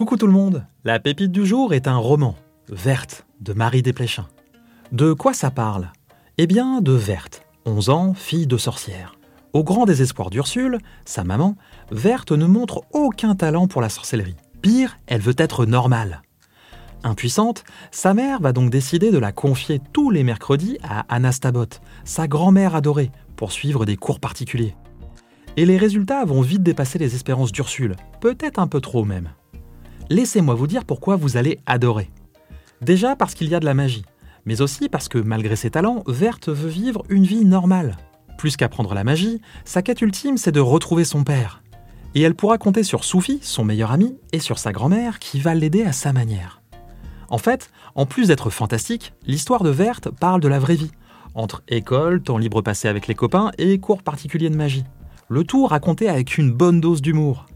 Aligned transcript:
Coucou 0.00 0.16
tout 0.16 0.26
le 0.26 0.32
monde, 0.32 0.64
la 0.82 0.98
pépite 0.98 1.30
du 1.30 1.44
jour 1.44 1.74
est 1.74 1.86
un 1.86 1.98
roman, 1.98 2.34
Verte, 2.70 3.26
de 3.40 3.52
Marie 3.52 3.82
Desplechin. 3.82 4.26
De 4.92 5.12
quoi 5.12 5.34
ça 5.34 5.50
parle? 5.50 5.92
Eh 6.38 6.46
bien, 6.46 6.80
de 6.80 6.92
Verte, 6.92 7.44
11 7.66 7.90
ans, 7.90 8.14
fille 8.14 8.46
de 8.46 8.56
sorcière. 8.56 9.14
Au 9.52 9.62
grand 9.62 9.84
désespoir 9.84 10.30
d'Ursule, 10.30 10.78
sa 11.04 11.22
maman, 11.22 11.54
Verte 11.90 12.32
ne 12.32 12.46
montre 12.46 12.82
aucun 12.92 13.34
talent 13.34 13.68
pour 13.68 13.82
la 13.82 13.90
sorcellerie. 13.90 14.36
Pire, 14.62 14.96
elle 15.06 15.20
veut 15.20 15.34
être 15.36 15.66
normale. 15.66 16.22
Impuissante, 17.02 17.64
sa 17.90 18.12
mère 18.12 18.40
va 18.40 18.52
donc 18.52 18.70
décider 18.70 19.10
de 19.10 19.18
la 19.18 19.32
confier 19.32 19.80
tous 19.92 20.10
les 20.10 20.22
mercredis 20.22 20.78
à 20.82 21.00
Anastabot, 21.08 21.66
sa 22.04 22.28
grand-mère 22.28 22.74
adorée, 22.74 23.10
pour 23.36 23.52
suivre 23.52 23.86
des 23.86 23.96
cours 23.96 24.20
particuliers. 24.20 24.76
Et 25.56 25.64
les 25.64 25.78
résultats 25.78 26.24
vont 26.24 26.42
vite 26.42 26.62
dépasser 26.62 26.98
les 26.98 27.14
espérances 27.14 27.52
d'Ursule, 27.52 27.96
peut-être 28.20 28.58
un 28.58 28.66
peu 28.66 28.80
trop 28.80 29.04
même. 29.04 29.30
Laissez-moi 30.10 30.54
vous 30.54 30.66
dire 30.66 30.84
pourquoi 30.84 31.16
vous 31.16 31.36
allez 31.36 31.58
adorer. 31.66 32.10
Déjà 32.82 33.16
parce 33.16 33.34
qu'il 33.34 33.48
y 33.48 33.54
a 33.54 33.60
de 33.60 33.64
la 33.64 33.74
magie, 33.74 34.04
mais 34.44 34.60
aussi 34.60 34.88
parce 34.88 35.08
que 35.08 35.18
malgré 35.18 35.56
ses 35.56 35.70
talents, 35.70 36.02
Verte 36.06 36.48
veut 36.48 36.68
vivre 36.68 37.02
une 37.08 37.24
vie 37.24 37.44
normale. 37.44 37.96
Plus 38.36 38.56
qu'apprendre 38.56 38.94
la 38.94 39.04
magie, 39.04 39.40
sa 39.64 39.82
quête 39.82 40.02
ultime 40.02 40.36
c'est 40.36 40.52
de 40.52 40.60
retrouver 40.60 41.04
son 41.04 41.24
père. 41.24 41.62
Et 42.14 42.22
elle 42.22 42.34
pourra 42.34 42.58
compter 42.58 42.82
sur 42.82 43.04
Soufi, 43.04 43.38
son 43.42 43.64
meilleur 43.64 43.92
ami, 43.92 44.16
et 44.32 44.40
sur 44.40 44.58
sa 44.58 44.72
grand-mère 44.72 45.18
qui 45.18 45.40
va 45.40 45.54
l'aider 45.54 45.84
à 45.84 45.92
sa 45.92 46.12
manière. 46.12 46.59
En 47.30 47.38
fait, 47.38 47.70
en 47.94 48.06
plus 48.06 48.28
d'être 48.28 48.50
fantastique, 48.50 49.12
l'histoire 49.26 49.62
de 49.62 49.70
Verte 49.70 50.10
parle 50.10 50.40
de 50.40 50.48
la 50.48 50.58
vraie 50.58 50.74
vie, 50.74 50.90
entre 51.34 51.62
école, 51.68 52.22
temps 52.22 52.38
libre 52.38 52.60
passé 52.60 52.88
avec 52.88 53.06
les 53.06 53.14
copains 53.14 53.52
et 53.56 53.78
cours 53.78 54.02
particuliers 54.02 54.50
de 54.50 54.56
magie. 54.56 54.84
Le 55.28 55.44
tout 55.44 55.64
raconté 55.66 56.08
avec 56.08 56.38
une 56.38 56.52
bonne 56.52 56.80
dose 56.80 57.02
d'humour. 57.02 57.46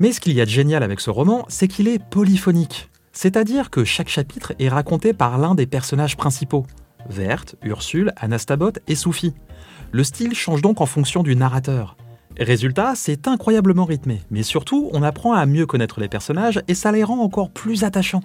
Mais 0.00 0.12
ce 0.12 0.20
qu'il 0.20 0.32
y 0.32 0.40
a 0.40 0.44
de 0.44 0.50
génial 0.50 0.82
avec 0.82 0.98
ce 0.98 1.10
roman, 1.10 1.44
c'est 1.48 1.68
qu'il 1.68 1.86
est 1.86 2.02
polyphonique. 2.02 2.90
C'est-à-dire 3.12 3.70
que 3.70 3.84
chaque 3.84 4.08
chapitre 4.08 4.52
est 4.58 4.68
raconté 4.68 5.12
par 5.12 5.38
l'un 5.38 5.54
des 5.54 5.66
personnages 5.66 6.16
principaux. 6.16 6.66
Verte, 7.08 7.54
Ursule, 7.62 8.12
Anastabot 8.16 8.72
et 8.88 8.96
Soufi. 8.96 9.32
Le 9.92 10.02
style 10.02 10.34
change 10.34 10.62
donc 10.62 10.80
en 10.80 10.86
fonction 10.86 11.22
du 11.22 11.36
narrateur. 11.36 11.96
Résultat, 12.38 12.94
c'est 12.96 13.28
incroyablement 13.28 13.84
rythmé, 13.84 14.22
mais 14.30 14.42
surtout, 14.42 14.88
on 14.92 15.02
apprend 15.02 15.34
à 15.34 15.46
mieux 15.46 15.66
connaître 15.66 16.00
les 16.00 16.08
personnages 16.08 16.60
et 16.66 16.74
ça 16.74 16.90
les 16.90 17.04
rend 17.04 17.18
encore 17.18 17.50
plus 17.50 17.84
attachants. 17.84 18.22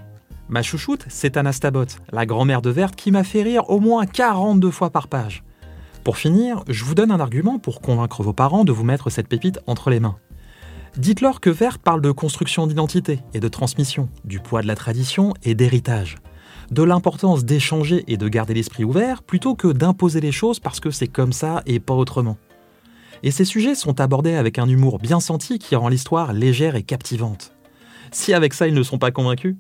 Ma 0.50 0.62
chouchoute, 0.62 1.06
c'est 1.10 1.36
Anastabot, 1.36 1.86
la 2.14 2.26
grand-mère 2.26 2.62
de 2.62 2.70
Verte 2.70 2.96
qui 2.96 3.12
m'a 3.12 3.26
fait 3.26 3.44
rire 3.44 3.70
au 3.70 3.82
moins 3.82 4.06
42 4.06 4.72
fois 4.72 4.90
par 4.90 5.10
page. 5.10 5.44
Pour 6.06 6.16
finir, 6.16 6.64
je 6.70 6.86
vous 6.86 6.96
donne 6.96 7.12
un 7.12 7.20
argument 7.20 7.60
pour 7.60 7.82
convaincre 7.82 8.24
vos 8.24 8.32
parents 8.32 8.64
de 8.64 8.72
vous 8.72 8.86
mettre 8.86 9.10
cette 9.10 9.28
pépite 9.28 9.60
entre 9.68 9.90
les 9.90 10.00
mains. 10.00 10.16
Dites-leur 10.96 11.42
que 11.42 11.50
Verte 11.50 11.82
parle 11.82 12.02
de 12.02 12.12
construction 12.12 12.66
d'identité 12.66 13.20
et 13.34 13.42
de 13.42 13.48
transmission, 13.50 14.08
du 14.24 14.40
poids 14.40 14.62
de 14.62 14.68
la 14.68 14.76
tradition 14.76 15.34
et 15.44 15.54
d'héritage, 15.54 16.16
de 16.72 16.82
l'importance 16.82 17.44
d'échanger 17.44 18.06
et 18.08 18.16
de 18.16 18.30
garder 18.30 18.54
l'esprit 18.54 18.86
ouvert 18.86 19.24
plutôt 19.24 19.54
que 19.54 19.68
d'imposer 19.68 20.22
les 20.22 20.32
choses 20.32 20.62
parce 20.62 20.80
que 20.80 20.92
c'est 20.92 21.10
comme 21.10 21.34
ça 21.34 21.62
et 21.66 21.82
pas 21.82 21.94
autrement. 21.94 22.38
Et 23.22 23.32
ces 23.32 23.46
sujets 23.46 23.76
sont 23.76 24.00
abordés 24.00 24.36
avec 24.36 24.60
un 24.60 24.70
humour 24.70 25.00
bien 25.00 25.20
senti 25.20 25.60
qui 25.60 25.76
rend 25.76 25.90
l'histoire 25.90 26.32
légère 26.32 26.76
et 26.76 26.84
captivante. 26.84 27.54
Si 28.12 28.34
avec 28.34 28.54
ça 28.54 28.68
ils 28.68 28.74
ne 28.74 28.84
sont 28.84 28.98
pas 28.98 29.12
convaincus, 29.12 29.58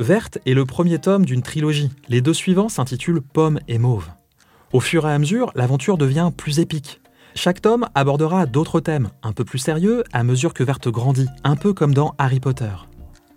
Verte 0.00 0.38
est 0.46 0.54
le 0.54 0.64
premier 0.64 1.00
tome 1.00 1.24
d'une 1.24 1.42
trilogie. 1.42 1.90
Les 2.08 2.20
deux 2.20 2.32
suivants 2.32 2.68
s'intitulent 2.68 3.20
Pomme 3.20 3.58
et 3.66 3.78
Mauve. 3.78 4.08
Au 4.72 4.78
fur 4.78 5.08
et 5.08 5.12
à 5.12 5.18
mesure, 5.18 5.50
l'aventure 5.56 5.98
devient 5.98 6.30
plus 6.36 6.60
épique. 6.60 7.00
Chaque 7.34 7.60
tome 7.60 7.88
abordera 7.96 8.46
d'autres 8.46 8.78
thèmes, 8.78 9.10
un 9.24 9.32
peu 9.32 9.44
plus 9.44 9.58
sérieux, 9.58 10.04
à 10.12 10.22
mesure 10.22 10.54
que 10.54 10.62
Verte 10.62 10.88
grandit, 10.88 11.26
un 11.42 11.56
peu 11.56 11.72
comme 11.72 11.94
dans 11.94 12.14
Harry 12.16 12.38
Potter. 12.38 12.70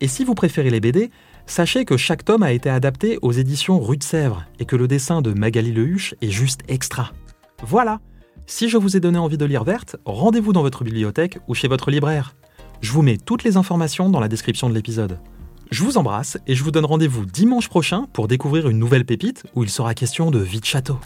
Et 0.02 0.08
si 0.08 0.24
vous 0.24 0.36
préférez 0.36 0.70
les 0.70 0.80
BD, 0.80 1.10
sachez 1.48 1.84
que 1.84 1.98
chaque 1.98 2.26
tome 2.26 2.44
a 2.44 2.52
été 2.52 2.70
adapté 2.70 3.18
aux 3.24 3.32
éditions 3.32 3.80
Rue 3.80 3.98
de 3.98 4.04
Sèvres 4.04 4.46
et 4.60 4.66
que 4.66 4.76
le 4.76 4.88
dessin 4.88 5.24
de 5.24 5.34
Magali 5.34 5.72
Lehuche 5.72 6.14
est 6.22 6.30
juste 6.30 6.62
extra. 6.68 7.12
Voilà 7.64 8.00
Si 8.46 8.70
je 8.70 8.78
vous 8.78 8.96
ai 8.96 9.00
donné 9.00 9.18
envie 9.18 9.38
de 9.38 9.46
lire 9.46 9.64
Verte, 9.64 9.96
rendez-vous 10.06 10.54
dans 10.54 10.62
votre 10.62 10.84
bibliothèque 10.84 11.40
ou 11.48 11.56
chez 11.56 11.68
votre 11.68 11.90
libraire. 11.90 12.36
Je 12.82 12.92
vous 12.92 13.02
mets 13.02 13.18
toutes 13.18 13.44
les 13.44 13.58
informations 13.58 14.10
dans 14.10 14.20
la 14.20 14.28
description 14.28 14.70
de 14.70 14.76
l'épisode. 14.76 15.18
Je 15.72 15.84
vous 15.84 15.98
embrasse 15.98 16.38
et 16.48 16.56
je 16.56 16.66
vous 16.66 16.72
donne 16.72 16.84
rendez-vous 16.84 17.26
dimanche 17.26 17.70
prochain 17.70 18.06
pour 18.12 18.28
découvrir 18.28 18.68
une 18.68 18.78
nouvelle 18.78 19.06
pépite 19.06 19.46
où 19.56 19.64
il 19.64 19.70
sera 19.70 19.94
question 19.94 20.30
de 20.30 20.38
vie 20.38 20.60
de 20.60 20.66
château. 20.66 21.00